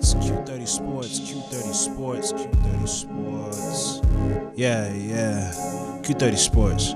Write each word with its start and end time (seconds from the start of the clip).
Sports, 0.00 0.14
Q30 0.14 0.66
Sports. 0.66 2.32
Q30 2.32 2.88
Sports, 2.88 4.00
Yeah, 4.56 4.92
yeah. 4.92 5.52
Q30 6.02 6.36
Sports. 6.38 6.94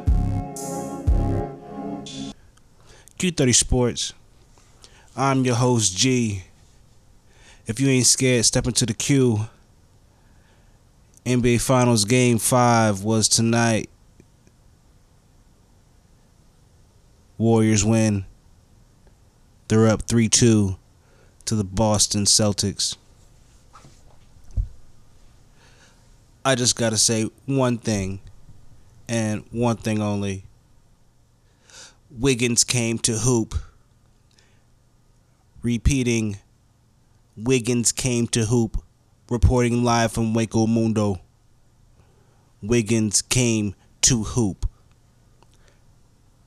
Q30 3.19 3.55
Sports. 3.55 4.13
I'm 5.17 5.45
your 5.45 5.57
host, 5.57 5.97
G. 5.97 6.45
If 7.67 7.81
you 7.81 7.89
ain't 7.89 8.07
scared, 8.07 8.45
step 8.45 8.67
into 8.67 8.87
the 8.87 8.95
queue. 8.95 9.41
NBA 11.27 11.61
Finals 11.61 12.05
Game 12.05 12.39
5 12.39 13.03
was 13.03 13.29
tonight. 13.29 13.91
Warriors 17.37 17.85
win. 17.85 18.25
They're 19.69 19.89
up 19.89 20.03
3 20.03 20.29
2 20.29 20.77
to 21.47 21.55
the 21.55 21.65
Boston 21.65 22.25
Celtics. 22.25 22.97
I 26.45 26.55
just 26.55 26.77
got 26.77 26.91
to 26.91 26.97
say 26.97 27.29
one 27.47 27.79
thing, 27.79 28.21
and 29.09 29.45
one 29.51 29.77
thing 29.77 30.01
only. 30.01 30.45
Wiggins 32.11 32.63
came 32.63 32.99
to 33.01 33.19
hoop. 33.19 33.55
Repeating, 35.63 36.39
Wiggins 37.37 37.91
came 37.91 38.29
to 38.29 38.45
hoop. 38.45 38.77
Reporting 39.29 39.83
live 39.83 40.13
from 40.13 40.35
Waco 40.35 40.69
Mundo. 40.69 41.21
Wiggins 42.63 43.23
came 43.23 43.75
to 44.03 44.23
hoop. 44.23 44.67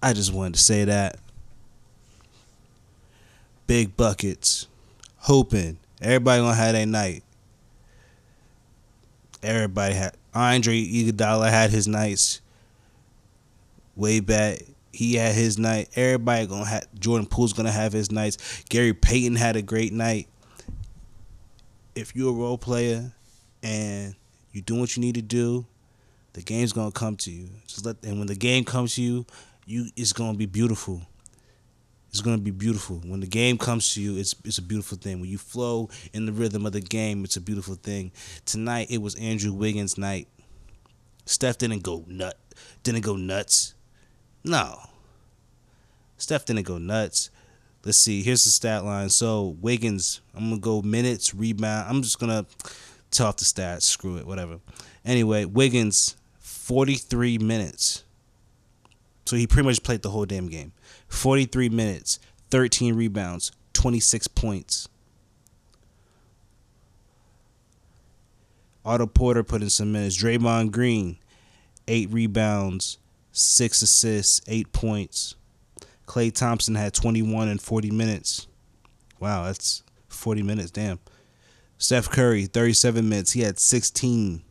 I 0.02 0.14
just 0.14 0.34
wanted 0.34 0.54
to 0.54 0.62
say 0.62 0.86
that. 0.86 1.20
Big 3.68 3.98
buckets. 3.98 4.69
Hooping. 5.22 5.78
Everybody 6.02 6.42
gonna 6.42 6.56
have 6.56 6.74
their 6.74 6.86
night. 6.86 7.24
Everybody 9.44 9.94
had 9.94 10.16
Andre 10.34 10.82
Iguodala 10.82 11.50
had 11.50 11.72
his 11.72 11.88
nights. 11.88 12.42
Way 13.96 14.20
back. 14.22 14.60
He 14.92 15.16
had 15.16 15.36
his 15.36 15.58
night. 15.58 15.90
Everybody 15.96 16.48
gonna 16.48 16.66
have 16.66 16.88
Jordan 16.98 17.28
Poole's 17.28 17.54
gonna 17.54 17.72
have 17.72 17.94
his 17.94 18.12
nights. 18.12 18.64
Gary 18.70 18.94
Payton 18.94 19.36
had 19.36 19.56
a 19.56 19.62
great 19.62 19.94
night. 19.94 20.28
If 21.96 22.16
you're 22.16 22.32
a 22.32 22.34
role 22.34 22.58
player 22.58 23.12
and 23.62 24.16
you're 24.54 24.64
doing 24.64 24.80
what 24.80 24.96
you 24.96 25.02
need 25.02 25.16
to 25.16 25.22
do, 25.22 25.66
the 26.34 26.42
game's 26.42 26.74
gonna 26.74 26.92
come 26.92 27.18
to 27.18 27.32
you. 27.32 27.50
Just 27.68 27.86
let 27.86 27.98
and 28.04 28.20
when 28.20 28.28
the 28.28 28.36
game 28.36 28.64
comes 28.64 28.96
to 28.96 29.02
you, 29.02 29.26
you 29.66 29.90
it's 29.96 30.14
gonna 30.14 30.38
be 30.38 30.46
beautiful. 30.46 31.02
It's 32.10 32.22
gonna 32.22 32.38
be 32.38 32.52
beautiful. 32.52 32.98
When 33.06 33.20
the 33.20 33.28
game 33.28 33.58
comes 33.58 33.94
to 33.94 34.02
you, 34.02 34.18
it's 34.18 34.36
it's 34.44 34.58
a 34.58 34.64
beautiful 34.64 34.98
thing. 34.98 35.22
When 35.22 35.30
you 35.30 35.38
flow 35.38 35.90
in 36.14 36.26
the 36.26 36.32
rhythm 36.32 36.66
of 36.66 36.74
the 36.74 36.82
game, 36.82 37.24
it's 37.24 37.38
a 37.38 37.42
beautiful 37.42 37.76
thing. 37.76 38.12
Tonight 38.46 38.88
it 38.90 39.02
was 39.02 39.16
Andrew 39.16 39.54
Wiggins' 39.54 39.98
night. 39.98 40.28
Steph 41.26 41.60
didn't 41.60 41.84
go 41.84 42.04
nut 42.08 42.38
didn't 42.84 43.02
go 43.02 43.16
nuts. 43.16 43.74
No. 44.44 44.80
Steph 46.18 46.46
didn't 46.46 46.66
go 46.66 46.78
nuts. 46.78 47.30
Let's 47.86 47.98
see. 47.98 48.22
Here's 48.22 48.44
the 48.44 48.50
stat 48.50 48.84
line. 48.84 49.10
So 49.10 49.56
Wiggins, 49.62 50.22
I'm 50.36 50.50
gonna 50.50 50.60
go 50.60 50.82
minutes, 50.82 51.34
rebound. 51.34 51.90
I'm 51.90 52.02
just 52.02 52.20
gonna 52.20 52.46
tell 53.12 53.28
off 53.28 53.38
the 53.38 53.46
stats. 53.46 53.84
Screw 53.84 54.18
it, 54.18 54.28
whatever. 54.28 54.60
Anyway, 55.06 55.46
Wiggins, 55.46 56.18
43 56.40 57.38
minutes. 57.38 58.04
So 59.30 59.36
he 59.36 59.46
pretty 59.46 59.68
much 59.68 59.84
played 59.84 60.02
the 60.02 60.10
whole 60.10 60.26
damn 60.26 60.48
game. 60.48 60.72
43 61.08 61.70
minutes, 61.70 62.18
13 62.50 62.96
rebounds, 62.96 63.52
26 63.74 64.28
points. 64.30 64.90
Otto 68.84 69.06
Porter 69.06 69.44
put 69.44 69.62
in 69.62 69.70
some 69.70 69.92
minutes. 69.92 70.18
Draymond 70.18 70.72
Green, 70.72 71.20
eight 71.88 72.10
rebounds, 72.10 72.98
six 73.32 73.84
assists, 73.84 74.42
eight 74.48 74.72
points. 74.72 75.36
Klay 76.08 76.34
Thompson 76.34 76.74
had 76.74 76.96
21 76.96 77.50
and 77.50 77.62
40 77.62 77.92
minutes. 77.92 78.48
Wow, 79.20 79.44
that's 79.44 79.84
40 80.08 80.42
minutes. 80.42 80.72
Damn. 80.72 80.98
Steph 81.78 82.10
Curry, 82.10 82.48
37 82.48 83.08
minutes. 83.08 83.34
He 83.34 83.42
had 83.42 83.60
16. 83.60 84.42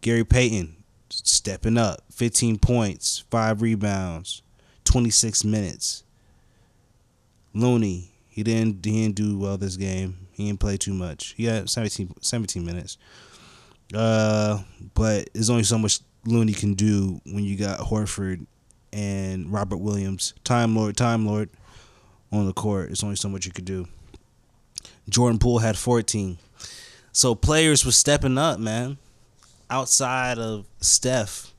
Gary 0.00 0.24
Payton, 0.24 0.76
stepping 1.24 1.78
up, 1.78 2.02
15 2.12 2.58
points, 2.58 3.24
five 3.30 3.62
rebounds, 3.62 4.42
26 4.84 5.44
minutes. 5.44 6.04
Looney, 7.54 8.10
he 8.28 8.42
didn't 8.42 8.84
he 8.84 9.02
didn't 9.02 9.14
do 9.14 9.38
well 9.38 9.56
this 9.56 9.76
game. 9.76 10.26
He 10.32 10.46
didn't 10.46 10.60
play 10.60 10.76
too 10.76 10.92
much. 10.92 11.34
He 11.36 11.44
had 11.44 11.70
17, 11.70 12.14
17 12.20 12.64
minutes. 12.64 12.98
Uh, 13.94 14.62
but 14.94 15.30
there's 15.32 15.50
only 15.50 15.62
so 15.62 15.78
much 15.78 16.00
Looney 16.26 16.52
can 16.52 16.74
do 16.74 17.20
when 17.26 17.44
you 17.44 17.56
got 17.56 17.78
Horford 17.78 18.46
and 18.92 19.52
Robert 19.52 19.76
Williams, 19.76 20.34
Time 20.42 20.74
Lord, 20.74 20.96
Time 20.96 21.26
Lord, 21.26 21.50
on 22.32 22.46
the 22.46 22.52
court. 22.52 22.88
There's 22.88 23.04
only 23.04 23.16
so 23.16 23.28
much 23.28 23.46
you 23.46 23.52
could 23.52 23.64
do. 23.64 23.86
Jordan 25.08 25.38
Poole 25.38 25.58
had 25.58 25.76
14. 25.76 26.38
So 27.12 27.34
players 27.34 27.84
were 27.84 27.92
stepping 27.92 28.38
up, 28.38 28.58
man. 28.58 28.98
Outside 29.70 30.38
of 30.38 30.66
Steph, 30.80 31.52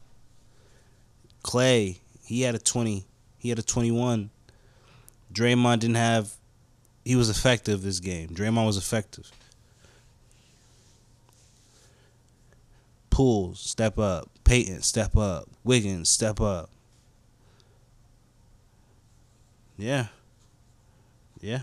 Klay, 1.43 1.99
he 2.25 2.41
had 2.41 2.55
a 2.55 2.59
20. 2.59 3.05
He 3.37 3.49
had 3.49 3.59
a 3.59 3.63
21. 3.63 4.29
Draymond 5.33 5.79
didn't 5.79 5.95
have. 5.95 6.31
He 7.03 7.15
was 7.15 7.29
effective 7.29 7.81
this 7.81 7.99
game. 7.99 8.29
Draymond 8.29 8.65
was 8.65 8.77
effective. 8.77 9.31
Poole, 13.09 13.53
step 13.55 13.97
up. 13.99 14.29
Payton, 14.43 14.81
step 14.81 15.15
up. 15.15 15.49
Wiggins, 15.63 16.09
step 16.09 16.41
up. 16.41 16.69
Yeah. 19.77 20.07
Yeah. 21.41 21.61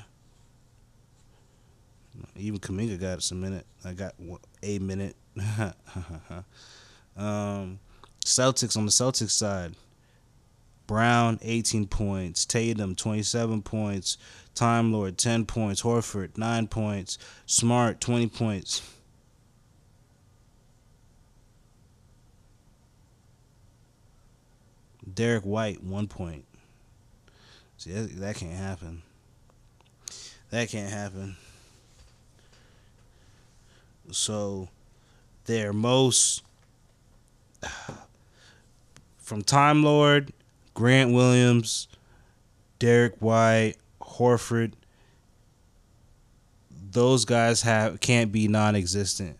Even 2.36 2.58
Kuminga 2.58 3.00
got 3.00 3.18
us 3.18 3.30
a 3.30 3.34
minute. 3.34 3.66
I 3.84 3.92
got 3.92 4.14
a 4.62 4.78
minute. 4.78 5.16
um, 7.16 7.78
Celtics 8.24 8.76
on 8.76 8.86
the 8.86 8.92
Celtics 8.92 9.30
side. 9.30 9.74
Brown 10.86 11.38
18 11.42 11.86
points, 11.86 12.44
Tatum 12.44 12.94
27 12.94 13.62
points, 13.62 14.18
Time 14.54 14.92
Lord 14.92 15.16
10 15.16 15.46
points, 15.46 15.82
Horford 15.82 16.36
9 16.36 16.66
points, 16.66 17.18
Smart 17.46 18.00
20 18.00 18.26
points. 18.28 18.82
Derrick 25.14 25.44
White 25.44 25.82
1 25.82 26.06
point. 26.08 26.44
See, 27.78 27.92
that, 27.92 28.16
that 28.20 28.36
can't 28.36 28.52
happen. 28.52 29.02
That 30.50 30.68
can't 30.68 30.92
happen. 30.92 31.36
So, 34.10 34.68
their 35.46 35.72
most 35.72 36.42
from 39.18 39.42
Time 39.42 39.82
Lord, 39.82 40.32
Grant 40.74 41.12
Williams, 41.12 41.88
Derrick 42.78 43.14
White, 43.20 43.74
Horford. 44.00 44.72
Those 46.90 47.24
guys 47.24 47.62
have 47.62 48.00
can't 48.00 48.30
be 48.30 48.48
non-existent. 48.48 49.38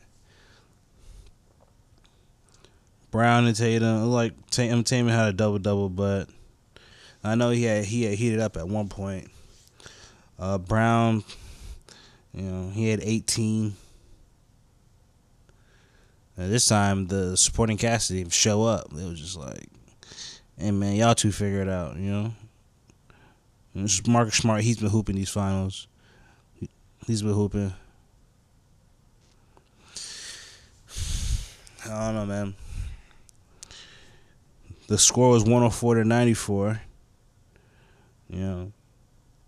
Brown 3.11 3.47
and 3.47 3.55
Tatum, 3.55 4.11
like 4.11 4.33
Tatum, 4.51 4.85
Tatum 4.85 5.09
had 5.09 5.29
a 5.29 5.33
double 5.35 5.59
double, 5.59 5.91
but 5.91 6.31
I 7.23 7.35
know 7.35 7.51
he 7.51 7.65
had 7.65 7.85
he 7.85 8.05
had 8.05 8.15
heated 8.15 8.41
up 8.41 8.57
at 8.57 8.67
one 8.67 8.89
point. 8.89 9.31
Uh, 10.39 10.57
Brown, 10.57 11.23
you 12.33 12.43
know, 12.43 12.71
he 12.71 12.89
had 12.89 13.01
18. 13.03 13.77
And 16.37 16.53
this 16.53 16.67
time, 16.67 17.07
the 17.07 17.37
supporting 17.37 17.77
cast 17.77 18.09
didn't 18.09 18.21
even 18.21 18.31
show 18.31 18.65
up. 18.65 18.87
It 18.93 19.09
was 19.09 19.21
just 19.21 19.37
like, 19.37 19.69
hey 20.59 20.71
man, 20.71 20.97
y'all 20.97 21.15
two 21.15 21.33
figure 21.33 21.61
it 21.61 21.69
out, 21.69 21.97
you 21.97 22.11
know. 22.11 22.33
And 23.75 23.85
this 23.85 23.95
is 23.95 24.07
Marcus 24.07 24.37
Smart. 24.37 24.63
He's 24.63 24.79
been 24.79 24.91
hooping 24.91 25.17
these 25.17 25.31
finals. 25.31 25.89
He's 27.07 27.23
been 27.23 27.33
hooping. 27.33 27.73
I 31.87 32.13
don't 32.13 32.15
know, 32.15 32.27
man. 32.27 32.55
The 34.89 34.99
score 34.99 35.31
was 35.31 35.43
104 35.43 35.97
to 35.97 36.05
94. 36.05 36.83
You 38.29 38.39
know. 38.39 38.73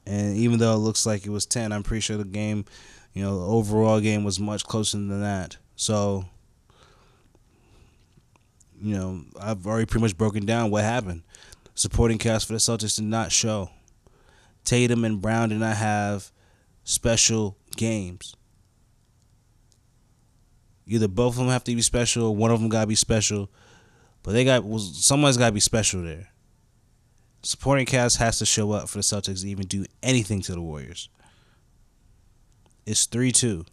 And 0.07 0.37
even 0.37 0.59
though 0.59 0.75
it 0.75 0.79
looks 0.79 1.07
like 1.07 1.27
it 1.27 1.31
was 1.31 1.47
10, 1.47 1.73
I'm 1.73 1.83
pretty 1.83 2.01
sure 2.01 2.17
the 2.17 2.25
game, 2.25 2.65
you 3.13 3.23
know, 3.23 3.39
the 3.39 3.47
overall 3.47 4.01
game 4.01 4.25
was 4.25 4.39
much 4.41 4.65
closer 4.65 4.97
than 4.99 5.21
that. 5.21 5.57
So, 5.77 6.27
you 8.85 8.95
know, 8.95 9.25
I've 9.41 9.67
already 9.67 9.87
pretty 9.87 10.03
much 10.03 10.17
broken 10.17 10.45
down 10.45 10.71
what 10.71 10.85
happened. 10.85 11.23
Supporting 11.75 12.19
cast 12.19 12.47
for 12.47 12.53
the 12.53 12.59
Celtics 12.59 12.97
did 12.97 13.07
not 13.07 13.33
show. 13.33 13.71
Tatum 14.65 15.05
and 15.05 15.23
Brown 15.23 15.49
did 15.49 15.59
not 15.59 15.77
have 15.77 16.31
special 16.85 17.57
games. 17.77 18.37
Either 20.87 21.09
both 21.09 21.35
of 21.35 21.39
them 21.39 21.49
have 21.49 21.65
to 21.65 21.75
be 21.75 21.81
special, 21.81 22.27
or 22.27 22.37
one 22.37 22.51
of 22.51 22.61
them 22.61 22.69
gotta 22.69 22.87
be 22.87 22.95
special. 22.95 23.51
But 24.23 24.33
they 24.33 24.45
got 24.45 24.65
well, 24.65 24.79
someone's 24.79 25.39
gotta 25.39 25.53
be 25.53 25.61
special 25.61 26.03
there. 26.03 26.29
Supporting 27.43 27.87
cast 27.87 28.19
has 28.19 28.39
to 28.39 28.47
show 28.47 28.73
up 28.73 28.91
for 28.91 28.99
the 28.99 29.03
Celtics 29.03 29.41
to 29.41 29.49
even 29.49 29.67
do 29.67 29.87
anything 30.03 30.43
to 30.43 30.53
the 30.53 30.61
Warriors. 30.61 31.09
It's 32.85 33.07
three 33.07 33.33
two. 33.33 33.65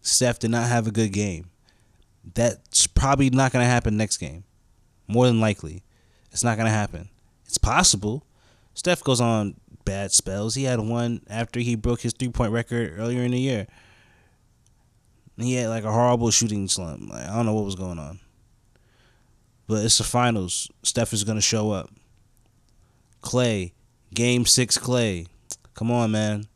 Steph 0.00 0.38
did 0.38 0.50
not 0.50 0.68
have 0.68 0.86
a 0.86 0.90
good 0.90 1.12
game. 1.12 1.50
That's 2.32 2.86
probably 2.86 3.30
not 3.30 3.52
gonna 3.52 3.66
happen 3.66 3.96
next 3.96 4.16
game. 4.16 4.44
More 5.06 5.26
than 5.26 5.40
likely. 5.40 5.82
It's 6.32 6.44
not 6.44 6.56
gonna 6.56 6.70
happen. 6.70 7.10
It's 7.44 7.58
possible. 7.58 8.26
Steph 8.74 9.04
goes 9.04 9.20
on 9.20 9.54
bad 9.84 10.12
spells. 10.12 10.54
He 10.54 10.64
had 10.64 10.80
one 10.80 11.20
after 11.28 11.60
he 11.60 11.74
broke 11.76 12.00
his 12.00 12.12
three 12.12 12.30
point 12.30 12.52
record 12.52 12.94
earlier 12.98 13.22
in 13.22 13.32
the 13.32 13.38
year. 13.38 13.66
He 15.36 15.54
had 15.54 15.68
like 15.68 15.84
a 15.84 15.92
horrible 15.92 16.30
shooting 16.30 16.68
slump. 16.68 17.10
Like, 17.10 17.28
I 17.28 17.34
don't 17.34 17.46
know 17.46 17.54
what 17.54 17.64
was 17.64 17.74
going 17.74 17.98
on. 17.98 18.20
But 19.66 19.84
it's 19.84 19.98
the 19.98 20.04
finals. 20.04 20.70
Steph 20.82 21.12
is 21.12 21.24
gonna 21.24 21.40
show 21.40 21.70
up. 21.70 21.90
Klay, 23.22 23.72
game 24.12 24.46
six 24.46 24.78
Klay. 24.78 25.26
Come 25.74 25.90
on, 25.90 26.10
man. 26.10 26.46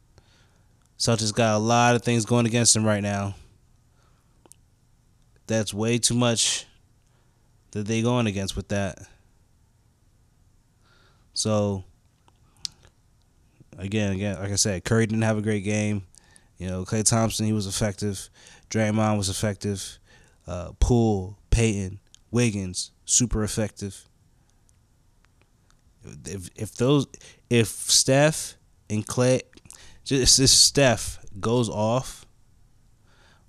Celtics 0.99 1.35
got 1.35 1.55
a 1.55 1.59
lot 1.59 1.94
of 1.94 2.03
things 2.03 2.25
going 2.25 2.47
against 2.47 2.75
him 2.75 2.85
right 2.85 3.03
now. 3.03 3.35
That's 5.48 5.74
way 5.74 5.98
too 5.98 6.14
much 6.14 6.66
that 7.72 7.86
they 7.86 8.02
going 8.02 8.26
against 8.26 8.54
with 8.54 8.68
that. 8.68 8.98
So 11.32 11.84
again, 13.78 14.12
again, 14.12 14.38
like 14.38 14.52
I 14.52 14.56
said, 14.56 14.84
Curry 14.84 15.06
didn't 15.06 15.22
have 15.22 15.38
a 15.38 15.42
great 15.42 15.64
game. 15.64 16.02
You 16.58 16.68
know, 16.68 16.84
Klay 16.84 17.04
Thompson, 17.04 17.46
he 17.46 17.52
was 17.52 17.66
effective. 17.66 18.28
Draymond 18.70 19.16
was 19.16 19.28
effective. 19.28 19.98
Uh, 20.46 20.72
Poole, 20.80 21.38
Payton, 21.50 22.00
Wiggins, 22.30 22.90
super 23.04 23.42
effective. 23.42 24.04
If 26.24 26.48
if 26.56 26.74
those 26.74 27.06
if 27.50 27.68
Steph 27.68 28.54
and 28.88 29.06
Klay, 29.06 29.42
just 30.04 30.40
if 30.40 30.48
Steph 30.48 31.18
goes 31.38 31.68
off, 31.68 32.26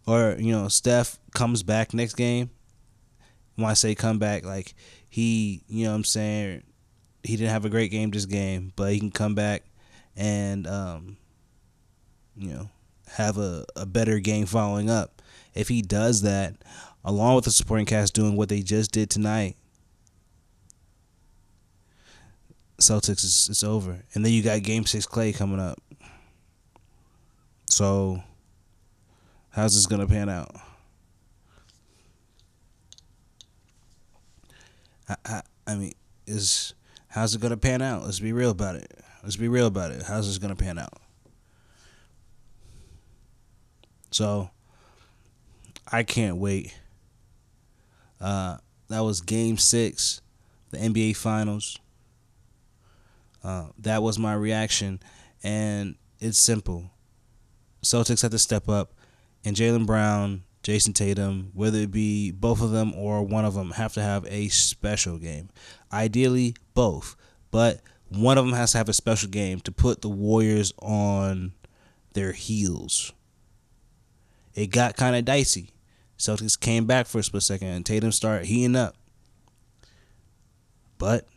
or 0.10 0.36
you 0.40 0.52
know 0.52 0.68
Steph 0.68 1.20
comes 1.34 1.64
back 1.64 1.94
next 1.94 2.16
game. 2.16 2.50
When 3.56 3.70
I 3.70 3.74
say 3.74 3.94
come 3.94 4.20
back, 4.20 4.46
like 4.46 4.74
he, 5.10 5.64
you 5.68 5.84
know, 5.84 5.92
what 5.92 5.98
I'm 5.98 6.04
saying 6.06 6.64
he 7.24 7.36
didn't 7.36 7.52
have 7.52 7.66
a 7.66 7.70
great 7.70 7.92
game 7.92 8.12
this 8.12 8.26
game, 8.26 8.72
but 8.76 8.92
he 8.94 9.00
can 9.00 9.12
come 9.12 9.36
back 9.36 9.64
and 10.16 10.66
um, 10.68 11.18
you 12.36 12.54
know 12.54 12.70
have 13.14 13.38
a, 13.38 13.66
a 13.76 13.86
better 13.86 14.20
game 14.20 14.46
following 14.46 14.90
up. 14.90 15.22
If 15.54 15.68
he 15.68 15.82
does 15.82 16.22
that, 16.22 16.56
along 17.04 17.36
with 17.36 17.46
the 17.46 17.52
supporting 17.52 17.86
cast 17.86 18.14
doing 18.14 18.36
what 18.36 18.50
they 18.50 18.62
just 18.62 18.92
did 18.92 19.10
tonight, 19.10 19.56
Celtics 22.80 23.24
is 23.24 23.48
it's 23.50 23.64
over. 23.64 24.04
And 24.14 24.24
then 24.24 24.32
you 24.32 24.42
got 24.42 24.62
Game 24.64 24.86
Six 24.86 25.06
Klay 25.06 25.36
coming 25.36 25.60
up. 25.60 25.80
So, 27.66 28.24
how's 29.60 29.76
this 29.76 29.88
gonna 29.88 30.08
pan 30.08 30.30
out? 30.30 30.56
I, 35.10 35.16
I, 35.26 35.42
I 35.68 35.76
mean, 35.76 35.94
is 36.26 36.74
how's 37.10 37.36
it 37.36 37.42
gonna 37.42 37.58
pan 37.58 37.82
out? 37.82 38.04
Let's 38.04 38.22
be 38.22 38.32
real 38.32 38.52
about 38.52 38.76
it. 38.78 38.90
Let's 39.22 39.36
be 39.36 39.50
real 39.50 39.68
about 39.68 39.92
it. 39.92 40.04
How's 40.04 40.28
this 40.28 40.38
gonna 40.38 40.56
pan 40.56 40.80
out? 40.80 40.94
So, 44.12 44.50
I 45.92 46.04
can't 46.04 46.38
wait. 46.38 46.74
Uh, 48.22 48.58
that 48.88 49.02
was 49.02 49.20
Game 49.20 49.58
Six, 49.58 50.22
the 50.72 50.78
NBA 50.78 51.18
Finals. 51.18 51.78
Uh, 53.44 53.68
that 53.78 54.02
was 54.02 54.18
my 54.18 54.34
reaction, 54.34 55.02
and 55.44 55.96
it's 56.20 56.40
simple. 56.40 56.92
Celtics 57.84 58.22
have 58.22 58.32
to 58.32 58.40
step 58.40 58.70
up, 58.70 58.94
and 59.46 59.56
Jaylen 59.56 59.86
Brown, 59.86 60.44
Jayson 60.64 60.94
Tatum, 60.94 61.52
whether 61.54 61.80
it 61.80 61.92
be 61.92 62.32
both 62.32 62.62
of 62.62 62.72
them 62.72 62.94
or 62.94 63.24
one 63.24 63.46
of 63.46 63.54
them, 63.54 63.72
have 63.72 63.94
to 63.94 64.02
have 64.02 64.26
a 64.28 64.50
special 64.50 65.18
game. 65.18 65.50
Ideally, 65.92 66.56
both, 66.74 67.16
but 67.52 67.82
one 68.10 68.38
of 68.38 68.46
them 68.46 68.54
has 68.54 68.74
to 68.74 68.78
have 68.78 68.90
a 68.90 68.94
special 68.94 69.30
game 69.30 69.60
to 69.62 69.72
put 69.72 70.02
the 70.02 70.10
Warriors 70.10 70.74
on 70.80 71.54
their 72.14 72.34
heels. 72.34 73.14
It 74.54 74.68
got 74.68 74.98
kind 74.98 75.16
of 75.16 75.26
dicey. 75.26 75.74
Celtics 76.18 76.60
came 76.60 76.86
back 76.86 77.08
for 77.08 77.20
a 77.20 77.24
split 77.24 77.44
second, 77.44 77.70
and 77.70 77.86
Tatum 77.86 78.12
started 78.12 78.46
heating 78.46 78.76
up, 78.76 78.96
but 80.98 81.28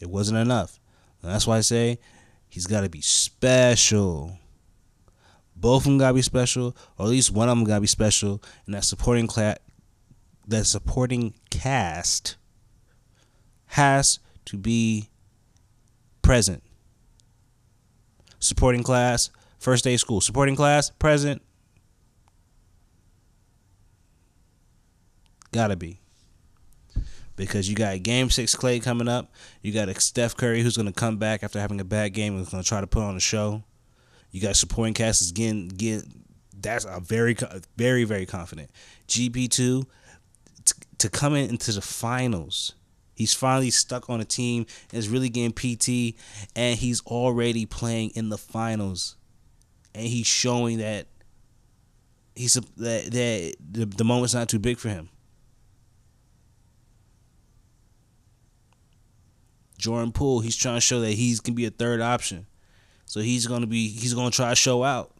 it 0.00 0.10
wasn't 0.10 0.38
enough. 0.38 0.80
And 1.22 1.30
that's 1.30 1.46
why 1.46 1.58
I 1.58 1.60
say 1.60 1.98
he's 2.48 2.66
got 2.66 2.80
to 2.80 2.88
be 2.88 3.00
special. 3.00 4.38
Both 5.60 5.82
of 5.82 5.84
them 5.84 5.98
got 5.98 6.08
to 6.08 6.14
be 6.14 6.22
special, 6.22 6.76
or 6.96 7.06
at 7.06 7.10
least 7.10 7.32
one 7.32 7.48
of 7.48 7.56
them 7.56 7.64
got 7.64 7.76
to 7.76 7.80
be 7.80 7.86
special, 7.86 8.42
and 8.66 8.74
that 8.74 8.84
supporting 8.84 9.26
class, 9.26 9.58
that 10.46 10.64
supporting 10.64 11.34
cast 11.50 12.36
has 13.66 14.18
to 14.46 14.56
be 14.56 15.08
present. 16.22 16.62
Supporting 18.38 18.82
class, 18.82 19.30
first 19.58 19.84
day 19.84 19.96
school. 19.96 20.20
Supporting 20.20 20.54
class, 20.54 20.90
present. 20.90 21.42
Gotta 25.50 25.76
be 25.76 26.00
because 27.38 27.70
you 27.70 27.76
got 27.76 28.02
Game 28.02 28.28
Six 28.28 28.54
Klay 28.54 28.82
coming 28.82 29.08
up. 29.08 29.32
You 29.62 29.72
got 29.72 29.88
a 29.88 29.98
Steph 29.98 30.36
Curry 30.36 30.62
who's 30.62 30.76
to 30.76 30.92
come 30.92 31.16
back 31.16 31.42
after 31.42 31.58
having 31.58 31.80
a 31.80 31.84
bad 31.84 32.12
game 32.12 32.34
and 32.34 32.42
is 32.42 32.50
to 32.50 32.62
try 32.62 32.82
to 32.82 32.86
put 32.86 33.02
on 33.02 33.16
a 33.16 33.20
show. 33.20 33.62
You 34.30 34.40
got 34.40 34.56
supporting 34.56 34.94
cast 34.94 35.22
is 35.22 35.32
getting 35.32 35.68
get. 35.68 36.04
That's 36.60 36.84
a 36.84 37.00
very 37.00 37.36
very 37.76 38.04
very 38.04 38.26
confident. 38.26 38.70
GP 39.06 39.50
two 39.50 39.86
to 40.98 41.08
come 41.08 41.34
in 41.34 41.48
into 41.48 41.72
the 41.72 41.80
finals. 41.80 42.74
He's 43.14 43.34
finally 43.34 43.70
stuck 43.70 44.08
on 44.08 44.20
a 44.20 44.24
team 44.24 44.66
and 44.90 44.98
is 44.98 45.08
really 45.08 45.28
getting 45.28 45.52
PT, 45.52 46.16
and 46.54 46.78
he's 46.78 47.00
already 47.02 47.66
playing 47.66 48.10
in 48.10 48.28
the 48.28 48.38
finals, 48.38 49.16
and 49.94 50.06
he's 50.06 50.26
showing 50.26 50.78
that 50.78 51.06
he's 52.36 52.54
that 52.54 53.10
that 53.10 53.54
the, 53.72 53.84
the 53.86 54.04
moment's 54.04 54.34
not 54.34 54.48
too 54.48 54.58
big 54.58 54.78
for 54.78 54.88
him. 54.88 55.08
Jordan 59.78 60.12
Poole, 60.12 60.40
he's 60.40 60.56
trying 60.56 60.76
to 60.76 60.80
show 60.80 61.00
that 61.00 61.12
he's 61.12 61.40
can 61.40 61.54
be 61.54 61.64
a 61.64 61.70
third 61.70 62.00
option. 62.00 62.46
So 63.08 63.20
he's 63.20 63.46
gonna 63.46 63.66
be 63.66 63.88
he's 63.88 64.12
gonna 64.12 64.30
try 64.30 64.50
to 64.50 64.54
show 64.54 64.84
out. 64.84 65.10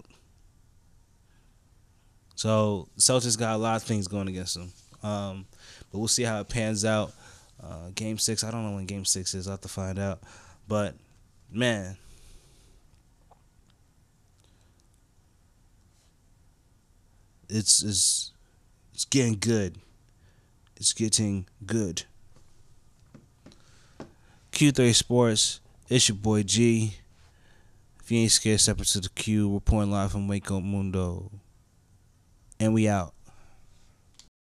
So 2.34 2.86
Celtics 2.98 3.36
got 3.36 3.56
a 3.56 3.58
lot 3.58 3.76
of 3.76 3.82
things 3.82 4.06
going 4.06 4.28
against 4.28 4.54
them. 4.54 4.70
Um, 5.02 5.46
but 5.90 5.98
we'll 5.98 6.06
see 6.06 6.22
how 6.22 6.40
it 6.40 6.48
pans 6.48 6.84
out. 6.84 7.12
Uh, 7.60 7.88
game 7.94 8.18
six, 8.18 8.44
I 8.44 8.50
don't 8.50 8.62
know 8.62 8.76
when 8.76 8.86
game 8.86 9.04
six 9.04 9.34
is, 9.34 9.48
I'll 9.48 9.54
have 9.54 9.62
to 9.62 9.68
find 9.68 9.98
out. 9.98 10.20
But 10.68 10.94
man. 11.50 11.96
It's 17.48 17.82
it's 17.82 18.32
it's 18.92 19.06
getting 19.06 19.38
good. 19.40 19.76
It's 20.76 20.92
getting 20.92 21.46
good. 21.64 22.02
Q3 24.52 24.94
Sports. 24.94 25.60
It's 25.88 26.08
your 26.10 26.16
boy 26.16 26.42
G. 26.42 26.98
If 28.08 28.12
you 28.12 28.20
ain't 28.20 28.32
scared, 28.32 28.58
step 28.58 28.78
into 28.78 29.02
the 29.02 29.10
queue. 29.10 29.50
We're 29.50 29.60
pouring 29.60 29.90
live 29.90 30.12
from 30.12 30.28
Waco 30.28 30.62
Mundo. 30.62 31.30
And 32.58 32.72
we 32.72 32.88
out. 32.88 33.12